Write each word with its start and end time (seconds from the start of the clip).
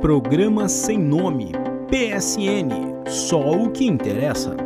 Programa 0.00 0.68
Sem 0.68 0.96
Nome. 0.96 1.50
PSN. 1.90 3.10
Só 3.10 3.50
o 3.50 3.68
que 3.68 3.84
interessa. 3.84 4.56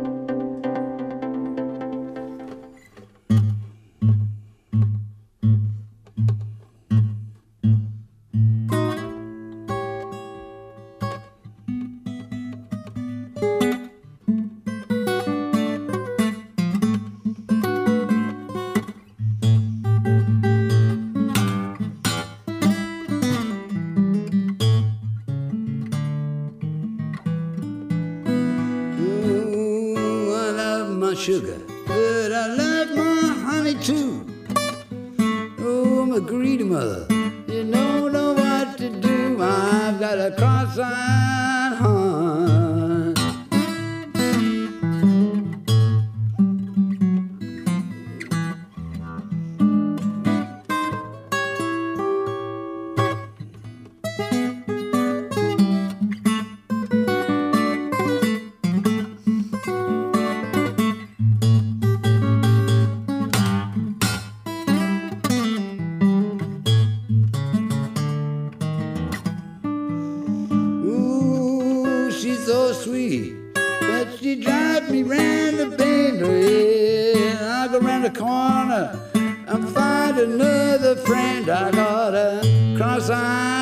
Friend. 80.95 81.49
I 81.49 81.71
got 81.71 82.13
a 82.13 82.75
cross-eyed 82.77 83.52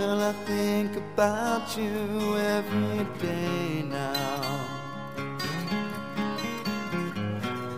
Girl, 0.00 0.22
I 0.22 0.32
think 0.46 0.96
about 0.96 1.76
you 1.76 2.34
every 2.38 3.04
day 3.20 3.82
now. 3.82 4.66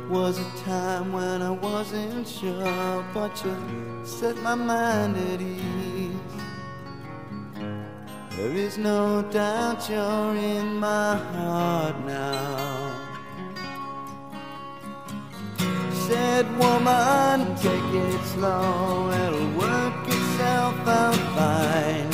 Was 0.09 0.39
a 0.39 0.49
time 0.65 1.13
when 1.13 1.43
I 1.43 1.51
wasn't 1.51 2.29
sure, 2.29 3.05
but 3.13 3.33
you 3.45 3.57
set 4.05 4.37
my 4.37 4.55
mind 4.55 5.17
at 5.17 5.41
ease. 5.43 6.15
There 8.37 8.55
is 8.67 8.79
no 8.79 9.23
doubt 9.23 9.91
you're 9.91 10.37
in 10.37 10.77
my 10.77 11.17
heart 11.17 11.97
now. 12.07 13.01
Said 16.07 16.47
woman, 16.57 17.57
take 17.57 17.91
it 18.07 18.25
slow, 18.27 19.11
it'll 19.11 19.59
work 19.59 20.07
itself 20.07 20.87
out 20.87 21.23
fine. 21.35 22.12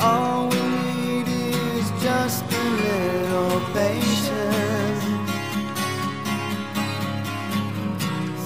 All 0.00 0.48
we 0.48 0.60
need 0.60 1.26
is 1.26 1.90
just 2.00 2.44
a 2.44 2.64
little 2.82 3.60
patience. 3.74 5.04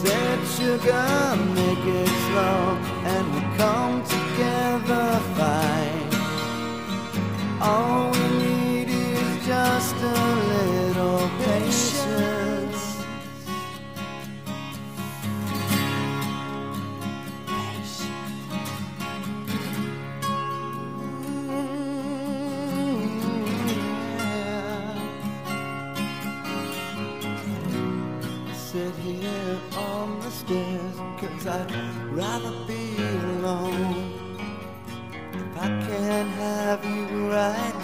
Said 0.01 0.39
sugar, 0.57 1.37
make 1.55 1.85
it 1.85 2.09
slow, 2.09 2.72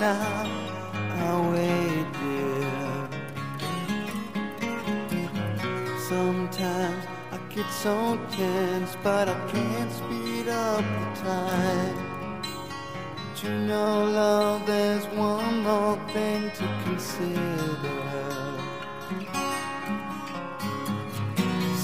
now, 0.00 0.44
I'll 1.16 1.50
wait, 1.50 2.06
dear. 2.20 3.08
Sometimes 6.08 7.04
I 7.32 7.38
get 7.52 7.68
so 7.70 8.18
tense, 8.30 8.96
but 9.02 9.28
I 9.28 9.34
can't 9.50 9.92
speed 9.92 10.48
up 10.48 10.84
the 10.84 11.20
time. 11.20 12.42
But 13.16 13.42
you 13.42 13.50
know, 13.50 14.04
love, 14.04 14.66
there's 14.66 15.04
one 15.06 15.62
more 15.62 15.96
thing 16.12 16.50
to 16.50 16.66
consider. 16.84 17.98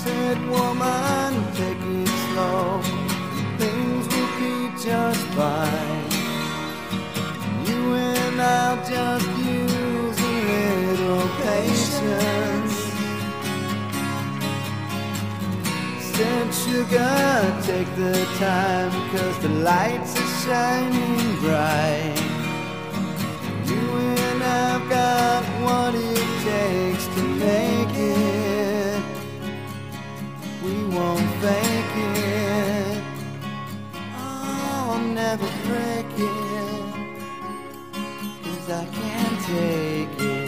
Said 0.03 0.39
woman, 0.49 1.53
take 1.55 1.83
it 1.83 2.09
slow. 2.27 2.81
Things 3.59 4.07
will 4.15 4.33
be 4.39 4.55
just 4.83 5.21
fine. 5.37 5.74
just 8.95 9.29
use 9.39 10.19
a 10.21 10.35
little 10.89 11.29
patience. 11.43 12.75
Since 16.15 16.67
you 16.69 16.85
Said 16.85 16.91
sugar, 16.91 17.63
take 17.71 17.91
the 17.97 18.15
time, 18.39 18.93
cause 19.11 19.37
the 19.47 19.53
lights 19.71 20.13
are 20.23 20.33
shining 20.45 21.41
bright. 21.41 22.21
You 23.71 23.85
and 24.29 24.41
I've 24.43 24.85
got 24.89 25.43
what 25.65 25.93
it 25.97 26.29
takes 26.51 27.05
to 27.17 27.23
make 27.47 27.95
it. 27.97 29.03
We 30.65 30.75
won't 30.97 31.31
fake 31.43 31.97
it. 32.23 33.03
Oh, 34.17 34.93
I'll 34.93 35.09
never 35.23 35.49
break 35.67 36.11
it. 36.19 36.44
I 38.67 38.87
can't 38.87 39.41
take 39.43 40.21
it. 40.21 40.44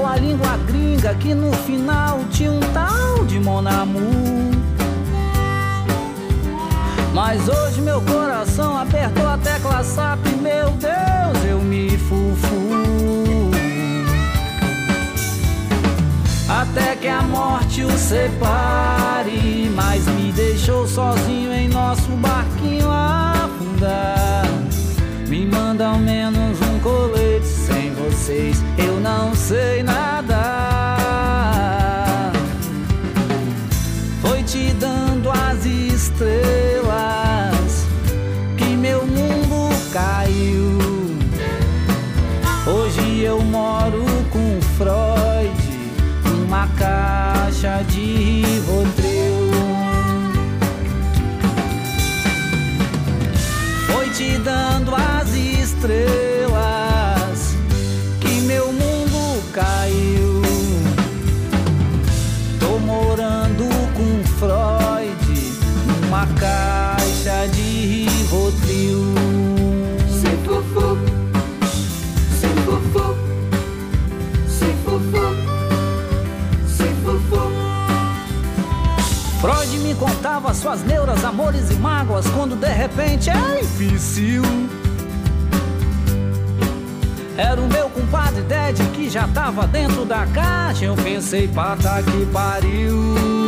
sua 0.00 0.16
língua 0.16 0.56
gringa 0.66 1.14
que 1.16 1.34
no 1.34 1.52
final 1.52 2.20
tinha 2.30 2.50
um 2.50 2.60
tal 2.72 3.22
de 3.26 3.38
Monamu. 3.38 4.00
Mas 7.12 7.46
hoje 7.46 7.82
meu 7.82 8.00
coração 8.00 8.78
apertou 8.78 9.28
a 9.28 9.36
tecla 9.36 9.84
SAP, 9.84 10.26
meu 10.40 10.70
Deus, 10.70 11.44
eu 11.46 11.58
me 11.58 11.98
fufu. 11.98 13.50
Até 16.48 16.96
que 16.96 17.06
a 17.06 17.20
morte 17.20 17.84
o 17.84 17.90
separe, 17.90 19.70
mas 19.74 20.06
me 20.06 20.32
deixou 20.32 20.88
sozinho 20.88 21.52
em 21.52 21.68
nosso 21.68 22.10
barquinho 22.12 22.88
afundar. 22.90 24.46
Me 25.28 25.44
manda 25.44 25.88
ao 25.88 25.98
menos 25.98 26.58
um 26.62 26.78
colete 26.80 27.19
eu 28.76 29.00
não 29.00 29.34
sei 29.34 29.82
nada. 29.82 30.29
Uma 66.20 66.26
caixa 66.38 67.48
de 67.48 68.04
Rivotril. 68.04 69.14
Se 70.08 70.28
fufu, 70.44 70.98
se 72.38 72.48
fufu, 72.64 73.16
se 74.46 74.66
fufu, 74.84 75.24
se 76.68 76.84
fufu. 77.02 77.50
Freud 79.40 79.78
me 79.78 79.94
contava 79.94 80.52
suas 80.52 80.84
neuras, 80.84 81.24
amores 81.24 81.70
e 81.70 81.74
mágoas 81.76 82.26
quando 82.28 82.54
de 82.54 82.68
repente 82.68 83.30
é 83.30 83.60
difícil. 83.60 84.42
Era 87.38 87.58
o 87.58 87.66
meu 87.66 87.88
compadre 87.88 88.42
Ded 88.42 88.76
que 88.92 89.08
já 89.08 89.26
tava 89.28 89.66
dentro 89.66 90.04
da 90.04 90.26
caixa. 90.26 90.84
Eu 90.84 90.94
pensei, 90.96 91.48
pata 91.48 92.02
que 92.02 92.26
pariu. 92.26 93.39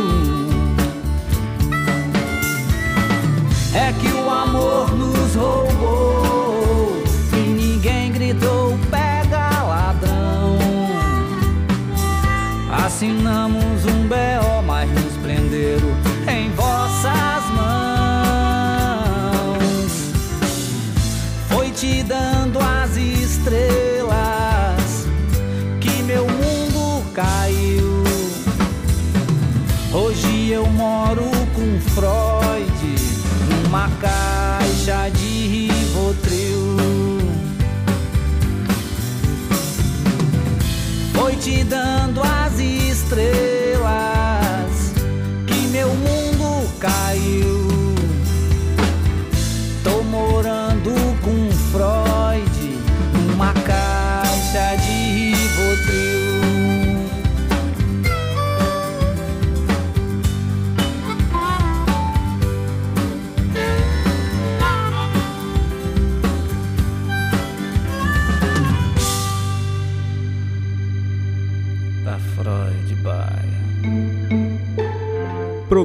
É 3.75 3.91
que 3.93 4.07
o 4.07 4.29
amor 4.29 4.91
nos 4.93 5.33
roubou 5.33 7.01
e 7.33 7.37
ninguém 7.37 8.11
gritou, 8.11 8.77
pega 8.91 9.63
ladrão. 9.63 10.59
Assinamos 12.85 13.83
um 13.85 14.07
B.O., 14.07 14.61
mas 14.61 14.87
nos 14.91 15.17
prenderam 15.23 15.89
em 16.27 16.51
vossas 16.51 17.49
mãos. 17.55 18.31
Foi 21.49 21.71
te 21.71 22.03
dando 22.03 22.59
as 22.59 22.95
estrelas 22.95 24.13
que 25.81 26.03
meu 26.03 26.27
mundo 26.27 27.03
caiu. 27.11 28.03
Hoje 29.91 30.51
eu 30.51 30.67
moro 30.67 31.23
com 31.55 31.79
Freud 31.89 32.32
numa 33.73 33.89
caixa 33.99 35.09
de 35.09 35.47
Rivotril. 35.47 36.77
Foi 41.15 41.35
te 41.37 41.63
dando 41.63 42.02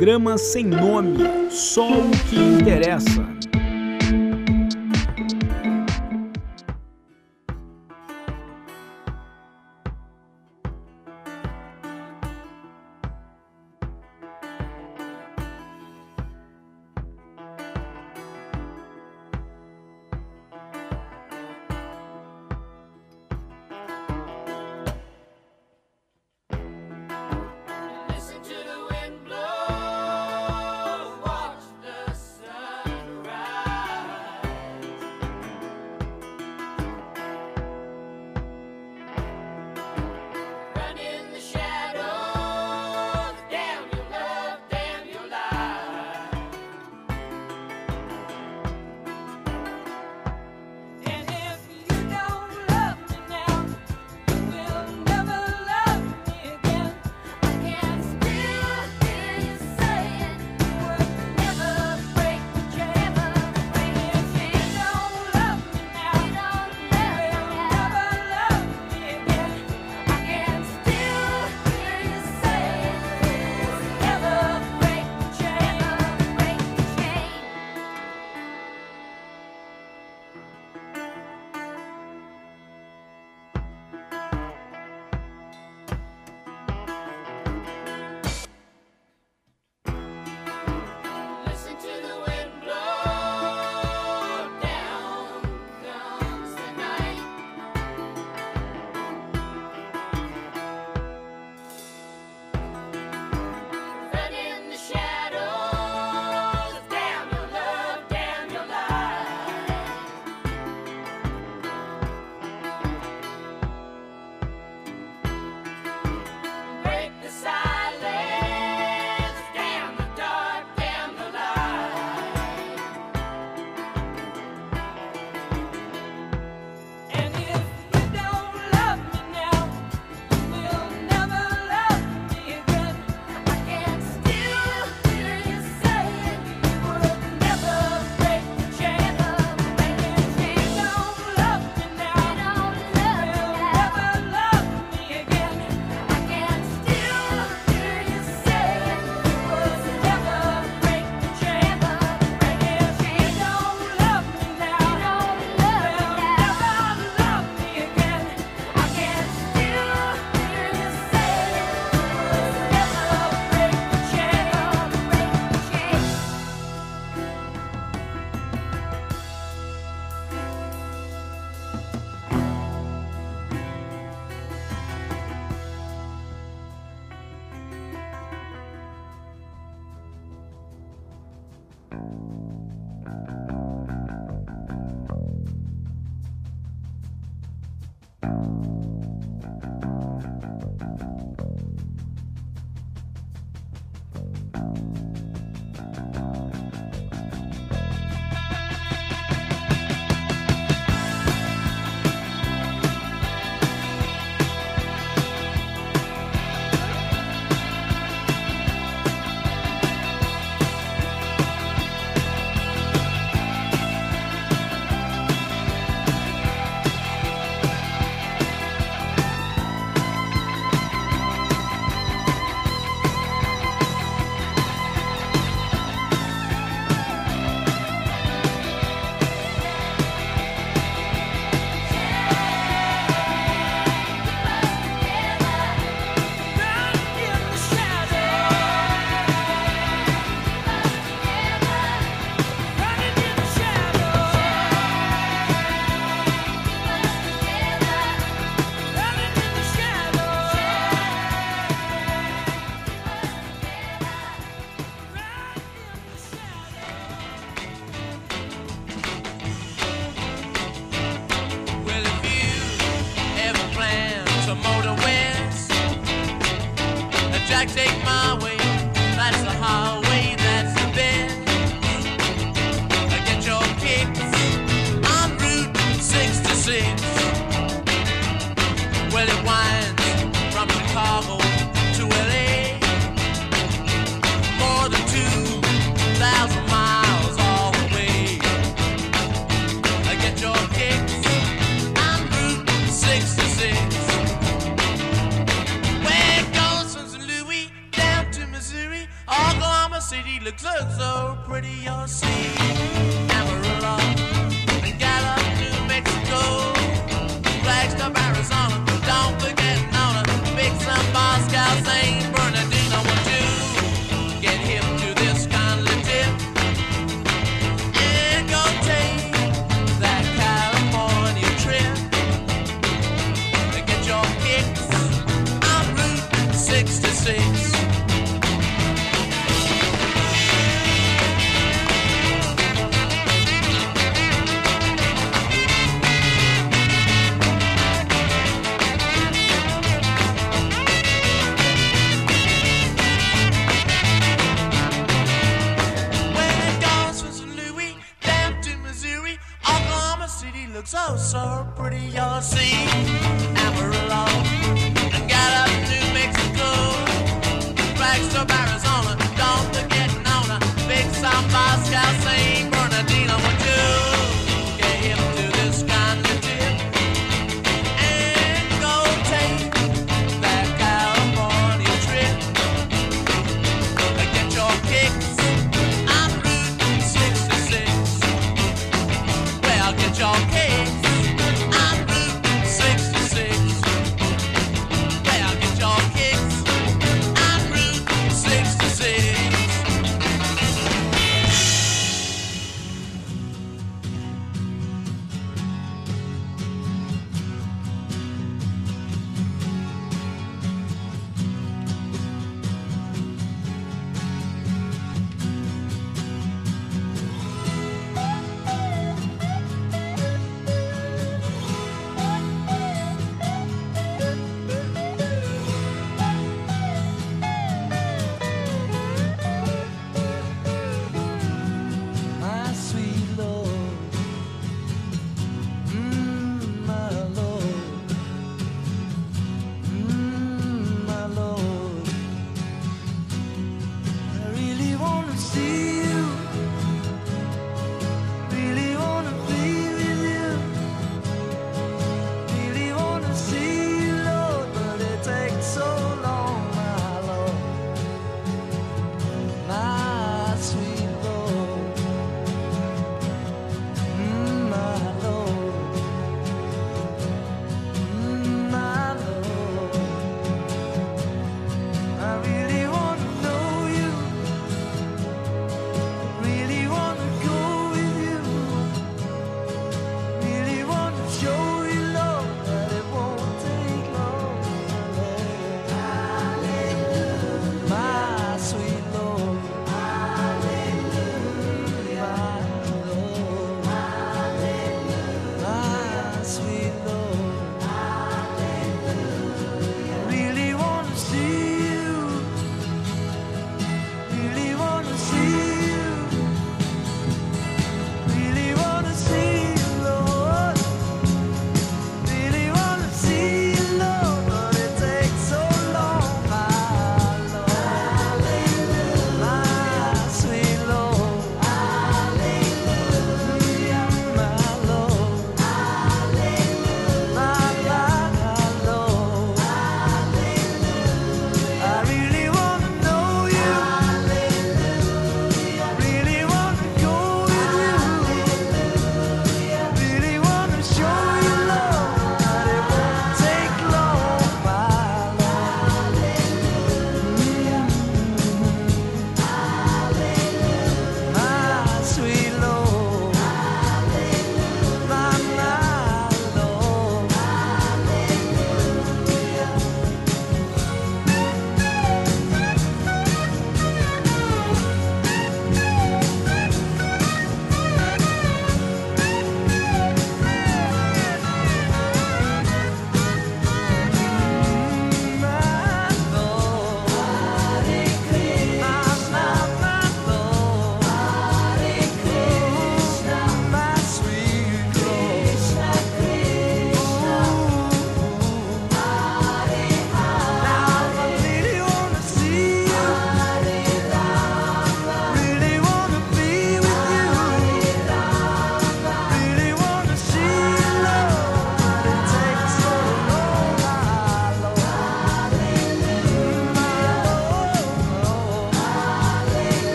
Programa 0.00 0.38
sem 0.38 0.64
nome, 0.64 1.18
só 1.50 1.86
o 1.86 2.10
que 2.30 2.34
interessa. 2.34 3.19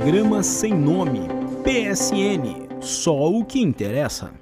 Programa 0.00 0.42
Sem 0.42 0.72
Nome, 0.72 1.28
PSN, 1.62 2.80
só 2.80 3.30
o 3.30 3.44
que 3.44 3.60
interessa. 3.60 4.32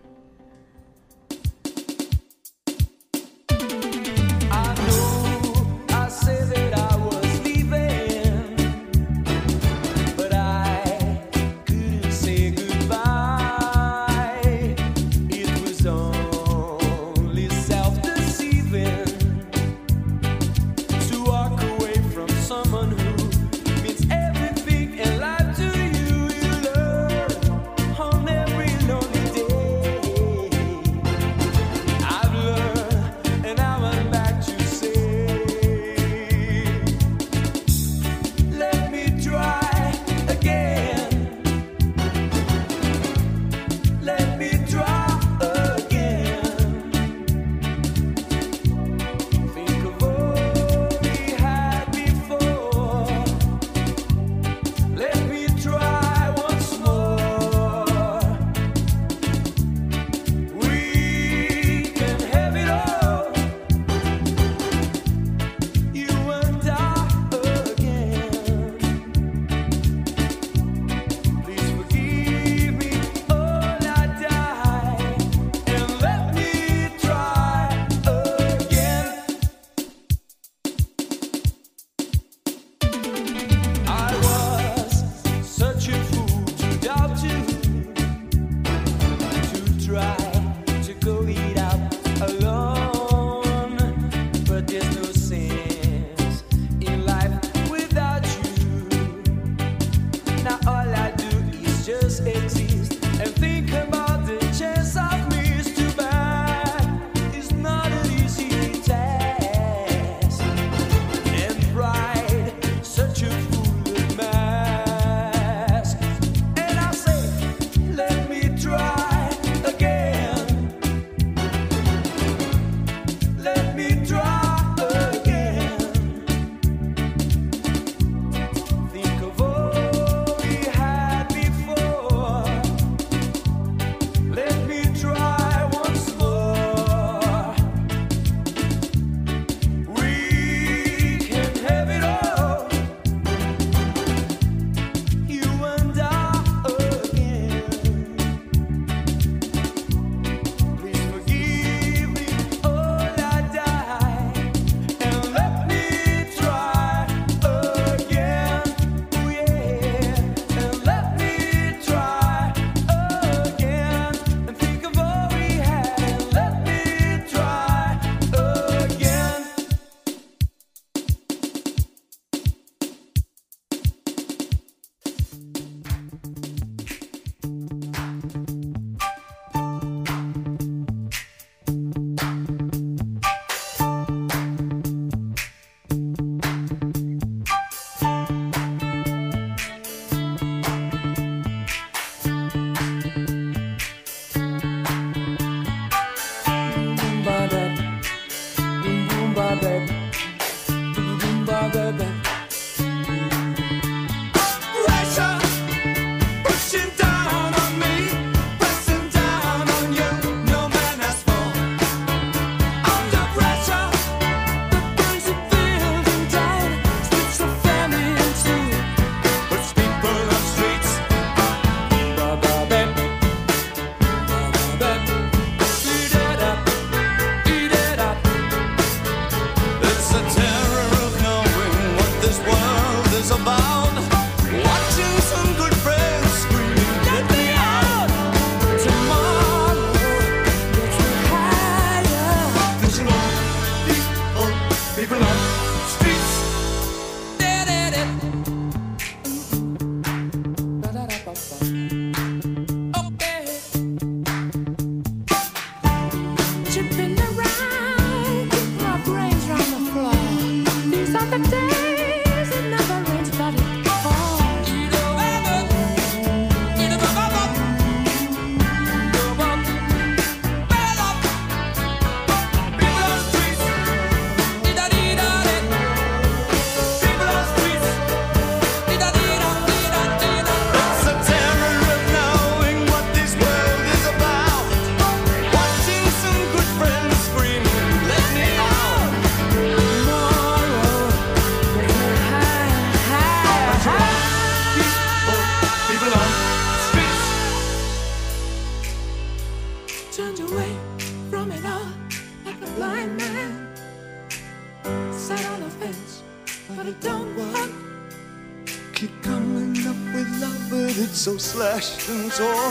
Chỗ 312.09 312.68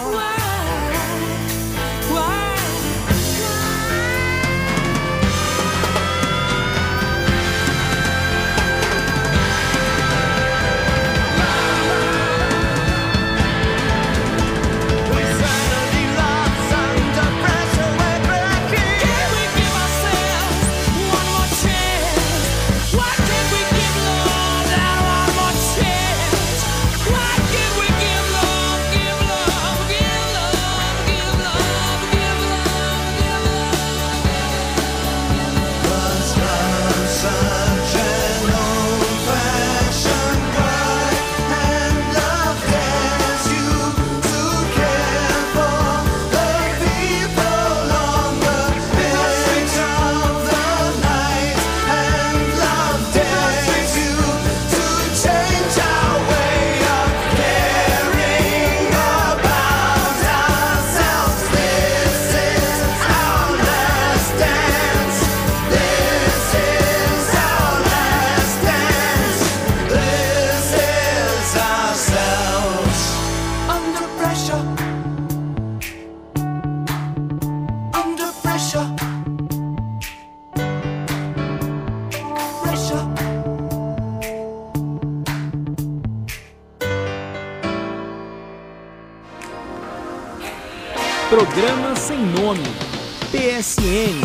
PSN. 93.88 94.20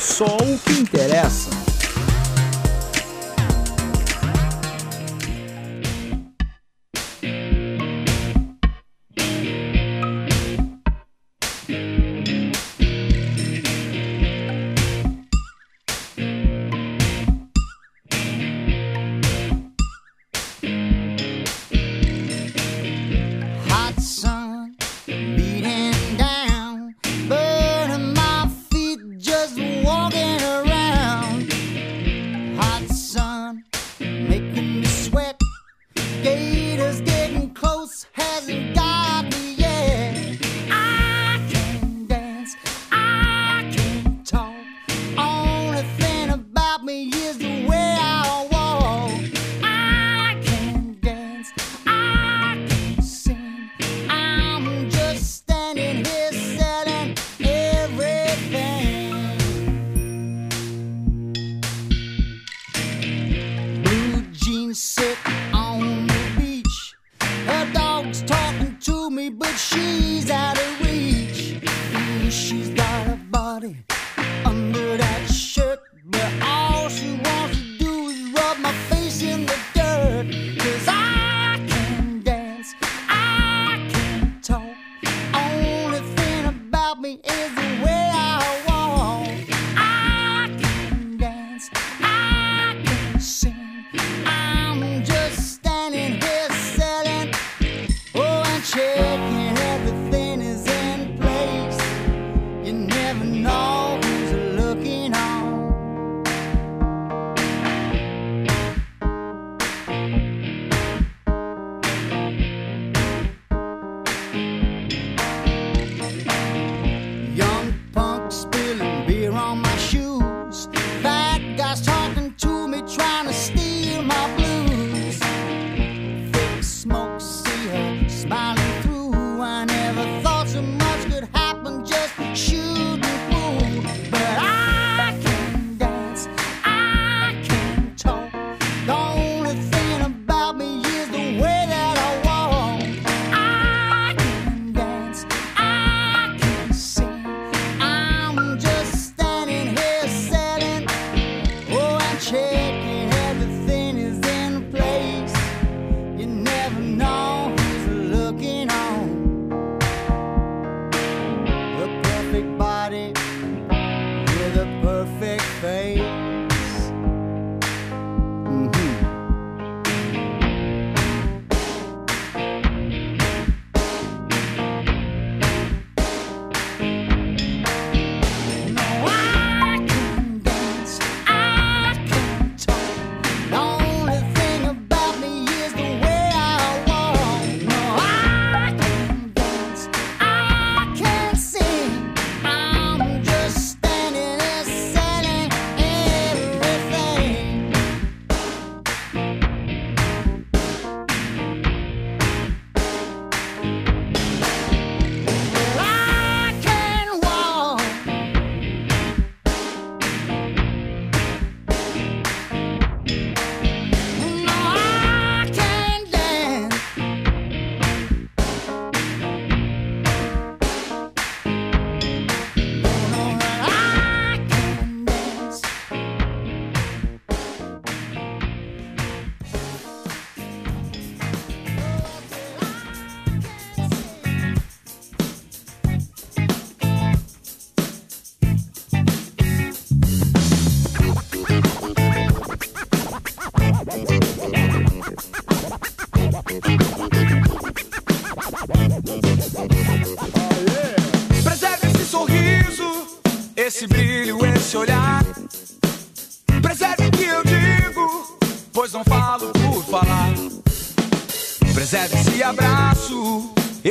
Só 0.00 0.24
o 0.24 0.58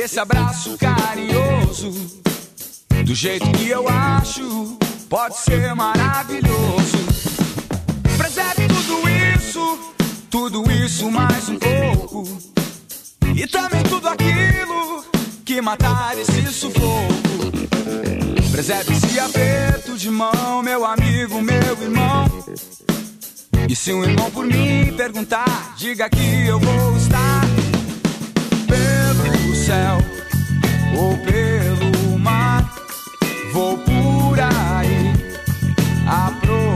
esse 0.06 0.20
abraço 0.20 0.78
carinhoso. 0.78 1.90
Do 3.04 3.12
jeito 3.12 3.50
que 3.50 3.68
eu 3.68 3.88
acho, 3.88 4.78
pode 5.10 5.36
ser 5.38 5.74
maravilhoso. 5.74 6.96
Preserve 8.16 8.68
tudo 8.68 9.08
isso, 9.34 9.94
tudo 10.30 10.70
isso 10.70 11.10
mais 11.10 11.48
um 11.48 11.58
pouco. 11.58 12.38
E 13.34 13.48
também 13.48 13.82
tudo 13.82 14.08
aquilo 14.08 15.04
que 15.44 15.60
matar 15.60 16.16
esse 16.16 16.52
sufoco. 16.52 17.50
Preserve 18.52 18.94
esse 18.94 19.18
aperto 19.18 19.98
de 19.98 20.08
mão, 20.08 20.62
meu 20.62 20.84
amigo, 20.84 21.42
meu 21.42 21.82
irmão. 21.82 22.30
E 23.68 23.74
se 23.74 23.92
um 23.92 24.04
irmão 24.04 24.30
por 24.30 24.46
mim 24.46 24.94
perguntar, 24.96 25.74
diga 25.76 26.08
que 26.08 26.46
eu 26.46 26.60
vou 26.60 26.95
céu 29.66 29.98
ou 30.96 31.18
pelo 31.18 32.16
mar. 32.16 32.64
Vou 33.52 33.76
por 33.78 34.38
aí 34.38 35.12
a 36.06 36.30
procurar 36.40 36.75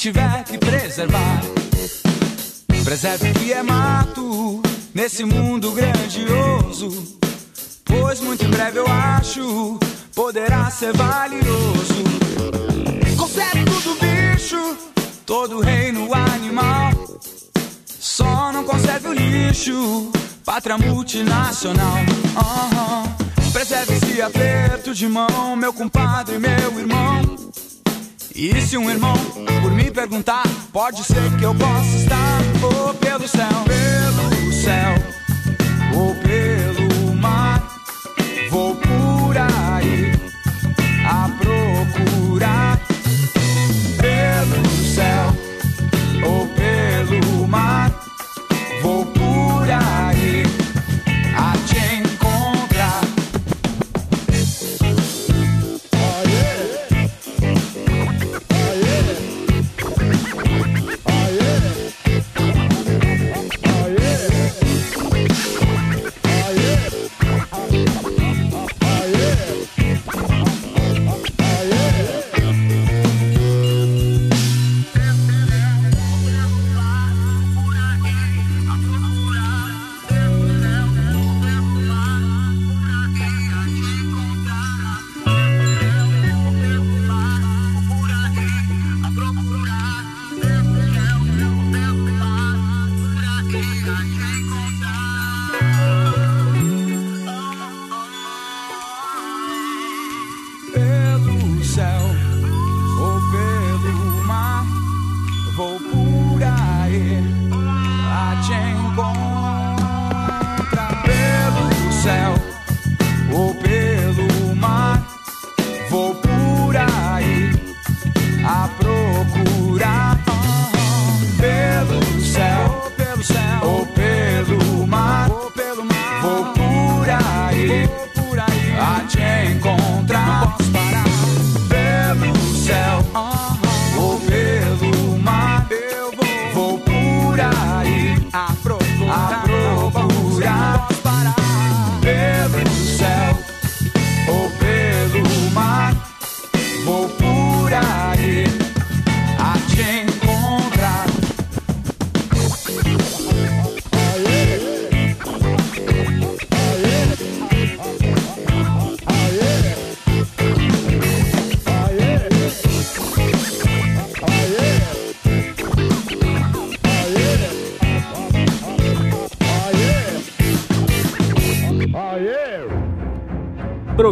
tiver 0.00 0.44
que 0.44 0.56
preservar. 0.56 1.42
Preserve 2.82 3.30
o 3.30 3.34
que 3.34 3.52
é 3.52 3.62
mato 3.62 4.62
nesse 4.94 5.24
mundo 5.24 5.72
grandioso. 5.72 7.18
Pois 7.84 8.18
muito 8.20 8.42
em 8.46 8.48
breve 8.48 8.78
eu 8.78 8.86
acho 8.86 9.78
poderá 10.14 10.70
ser 10.70 10.96
valioso. 10.96 12.02
Conserve 13.18 13.62
tudo 13.66 13.98
bicho, 14.00 14.76
todo 15.26 15.60
reino 15.60 16.08
animal. 16.14 16.92
Só 17.84 18.50
não 18.54 18.64
conserve 18.64 19.08
o 19.08 19.12
lixo, 19.12 20.10
pátria 20.46 20.78
multinacional. 20.78 21.98
Aham. 22.38 23.02
Preserve 23.52 23.96
esse 23.96 24.22
aperto 24.22 24.94
de 24.94 25.06
mão, 25.06 25.54
meu 25.56 25.74
compadre, 25.74 26.38
meu 26.38 26.78
irmão. 26.78 27.50
E 28.42 28.58
se 28.62 28.78
um 28.78 28.88
irmão 28.88 29.12
por 29.60 29.70
me 29.72 29.90
perguntar, 29.90 30.44
pode 30.72 31.04
ser 31.04 31.36
que 31.38 31.44
eu 31.44 31.54
possa 31.54 31.94
estar 31.94 32.40
ou 32.62 32.94
pelo 32.94 33.28
céu, 33.28 33.46
pelo 33.66 34.50
céu, 34.50 34.94
ou 35.94 36.14
pelo 36.14 36.79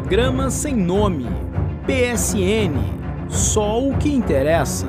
Programa 0.09 0.50
sem 0.50 0.74
nome. 0.74 1.26
PSN. 1.84 3.28
Só 3.28 3.78
o 3.78 3.94
que 3.98 4.11
interessa. 4.11 4.86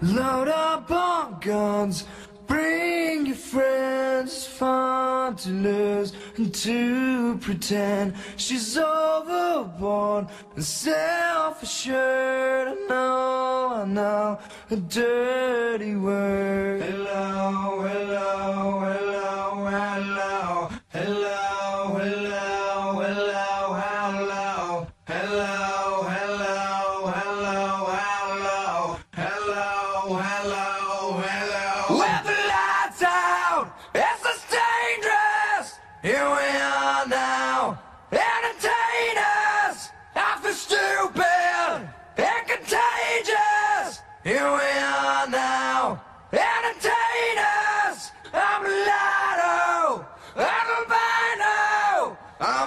Load 0.00 0.48
up 0.48 0.90
on 0.90 1.38
guns, 1.44 2.06
to 5.38 5.50
lose 5.50 6.12
and 6.36 6.54
to 6.54 7.38
pretend 7.38 8.14
she's 8.36 8.76
overboard 8.76 10.26
and 10.54 10.64
self-assured. 10.64 12.68
I 12.68 12.74
know, 12.88 13.72
I 13.74 13.84
know, 13.86 14.38
a 14.70 14.76
dirty 14.76 15.96
word. 15.96 16.82
Hello, 16.82 17.80
hello, 17.88 18.80
hello, 18.80 19.66
hello, 19.66 20.31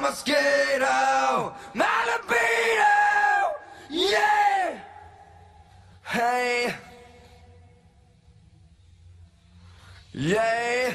mosquito, 0.05 1.53
my 1.73 1.97
libido, 2.09 2.95
yeah. 3.89 4.79
Hey, 6.03 6.75
yeah. 10.13 10.93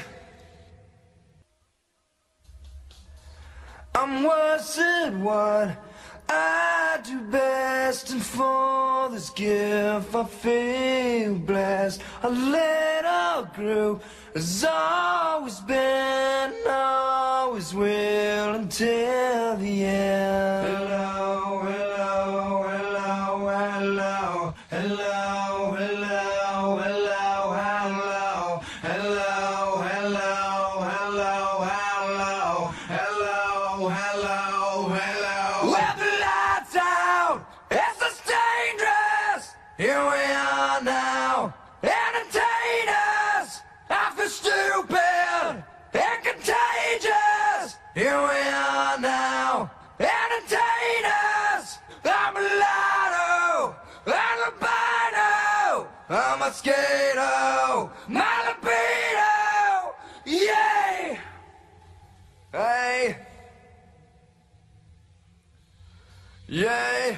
I'm 3.93 4.23
worse 4.23 4.79
at 4.79 5.13
what 5.15 5.77
I 6.29 6.99
do 7.03 7.19
best, 7.29 8.11
and 8.11 8.23
for 8.23 9.09
this 9.09 9.29
gift 9.31 10.15
I 10.15 10.23
feel 10.23 11.35
blessed. 11.35 12.01
A 12.23 12.29
little 12.29 13.43
group 13.53 14.03
has 14.33 14.63
always 14.63 15.59
been 15.59 16.53
will 17.73 18.55
until 18.55 19.57
the 19.57 19.85
end. 19.85 21.20
mosquito, 56.51 57.89
my 58.09 58.27
libido, 58.45 59.95
yay! 60.25 61.17
Hey! 62.51 63.17
Yay! 66.47 67.17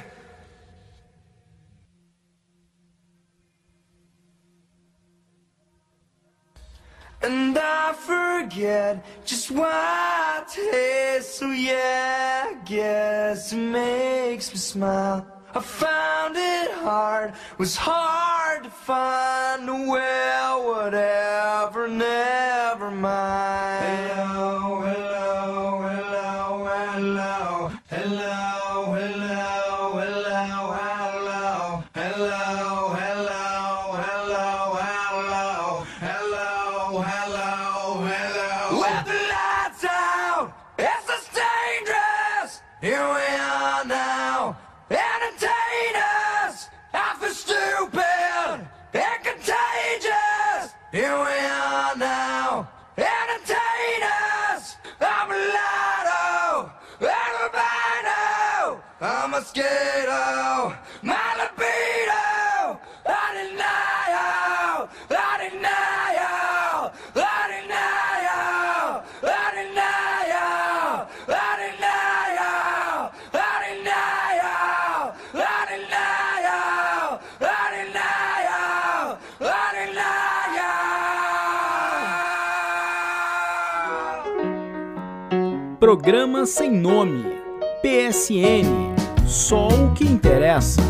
And 7.23 7.57
I 7.57 7.93
forget 7.93 9.03
just 9.25 9.49
what 9.49 10.55
it 10.55 10.75
is, 10.75 11.27
so 11.27 11.49
yeah, 11.49 12.51
I 12.51 12.53
guess 12.65 13.51
it 13.51 13.57
makes 13.57 14.51
me 14.51 14.57
smile. 14.57 15.25
I 15.55 15.59
found 15.59 16.35
it 16.37 16.71
hard, 16.71 17.33
was 17.57 17.75
hard 17.75 18.32
find 18.73 19.69
a 19.69 19.89
way, 19.91 20.33
whatever, 20.65 21.87
never 21.87 22.91
mind. 22.91 23.82
Programa 86.03 86.45
Sem 86.45 86.69
Nome. 86.69 87.23
PSN. 87.81 88.93
Só 89.25 89.69
o 89.69 89.93
que 89.93 90.03
interessa. 90.03 90.81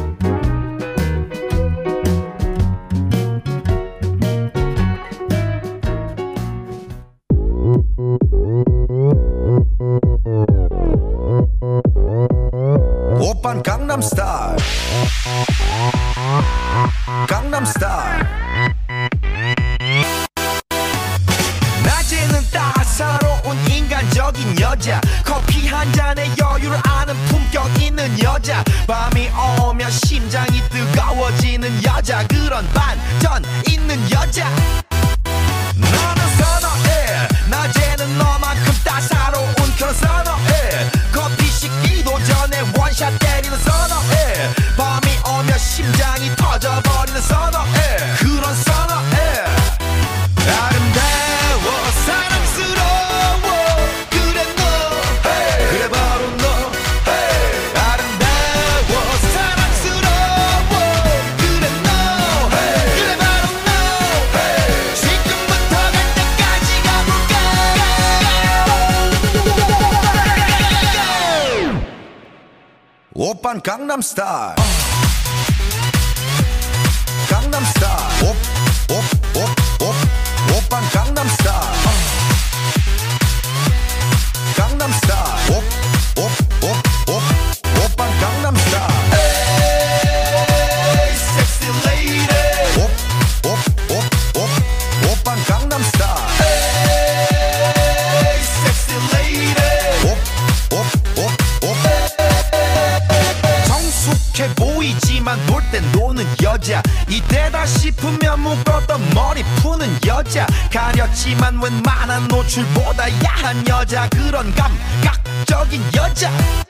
여자 113.67 114.09
그런 114.09 114.51
감각적인 114.55 115.81
여자. 115.95 116.62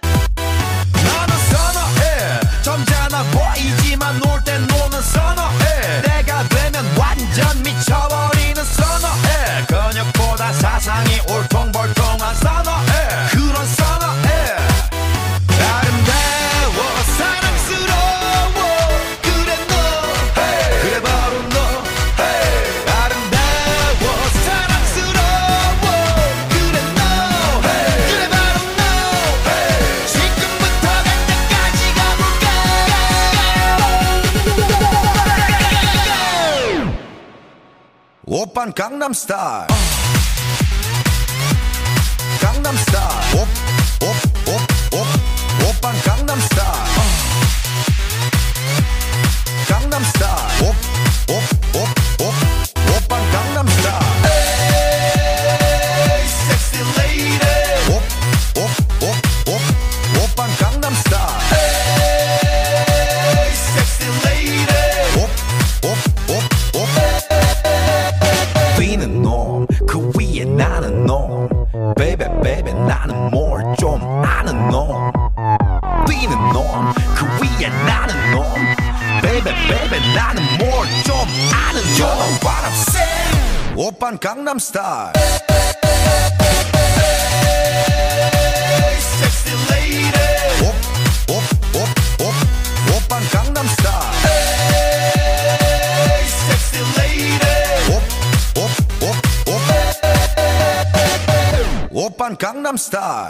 star. 39.14 39.83
Gangnam 84.34 84.60
Style. 84.60 85.14
Open 101.94 102.38
Gangnam 102.38 102.78
Style. 102.78 103.30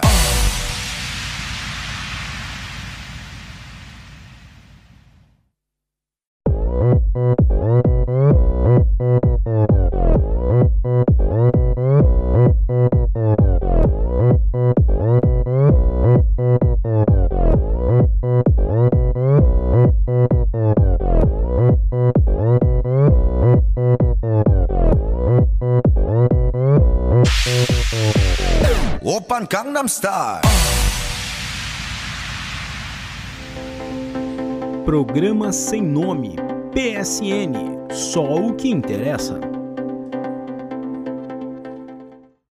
Programa 34.86 35.52
sem 35.52 35.82
nome, 35.82 36.38
PSN, 36.72 37.92
só 37.92 38.34
o 38.34 38.54
que 38.54 38.70
interessa. 38.70 39.42